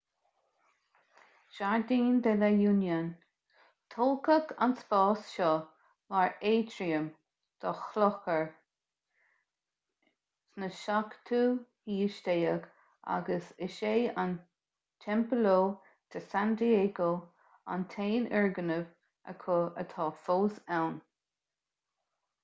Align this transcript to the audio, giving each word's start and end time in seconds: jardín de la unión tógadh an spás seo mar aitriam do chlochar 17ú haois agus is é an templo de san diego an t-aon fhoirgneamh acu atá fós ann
jardín 1.55 2.05
de 2.27 2.31
la 2.43 2.47
unión 2.69 3.03
tógadh 3.95 4.53
an 4.67 4.71
spás 4.79 5.25
seo 5.33 5.49
mar 6.13 6.31
aitriam 6.53 7.03
do 7.65 7.73
chlochar 7.81 8.41
17ú 10.65 11.41
haois 11.91 12.65
agus 13.19 13.53
is 13.69 13.77
é 13.93 13.95
an 14.25 14.35
templo 15.07 15.57
de 16.15 16.23
san 16.31 16.55
diego 16.63 17.11
an 17.75 17.85
t-aon 17.95 18.25
fhoirgneamh 18.33 18.89
acu 19.35 19.59
atá 19.85 20.09
fós 20.25 20.59
ann 20.81 20.97